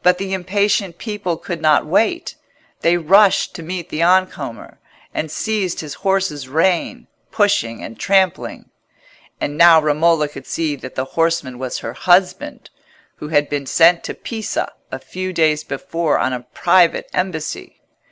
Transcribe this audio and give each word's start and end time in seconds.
But 0.00 0.18
the 0.18 0.32
impatient 0.32 0.96
people 0.96 1.36
could 1.36 1.60
not 1.60 1.84
wait. 1.86 2.36
They 2.82 2.96
rushed 2.96 3.52
to 3.56 3.64
meet 3.64 3.88
the 3.88 4.00
on 4.00 4.28
comer, 4.28 4.78
and 5.12 5.28
seized 5.28 5.80
his 5.80 5.94
horse's 5.94 6.46
rein, 6.48 7.08
pushing 7.32 7.82
and 7.82 7.98
trampling. 7.98 8.70
And 9.40 9.58
now 9.58 9.80
Romola 9.82 10.28
could 10.28 10.46
see 10.46 10.76
that 10.76 10.94
the 10.94 11.04
horseman 11.18 11.58
was 11.58 11.78
her 11.78 11.94
husband, 11.94 12.70
who 13.16 13.26
had 13.30 13.48
been 13.48 13.66
sent 13.66 14.04
to 14.04 14.14
Pisa 14.14 14.70
a 14.92 15.00
few 15.00 15.32
days 15.32 15.64
before 15.64 16.16
on 16.16 16.32
a 16.32 16.46
private 16.54 17.10
embassy. 17.12 17.80